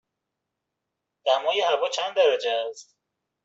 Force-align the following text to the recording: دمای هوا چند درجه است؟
دمای 1.25 1.61
هوا 1.61 1.89
چند 1.89 2.15
درجه 2.15 2.51
است؟ 2.69 2.97